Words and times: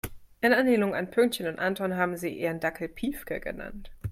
In 0.41 0.51
Anlehnung 0.51 0.95
an 0.95 1.11
Pünktchen 1.11 1.45
und 1.45 1.59
Anton 1.59 1.95
haben 1.95 2.17
sie 2.17 2.29
ihren 2.35 2.59
Dackel 2.59 2.89
Piefke 2.89 3.39
genannt. 3.39 3.91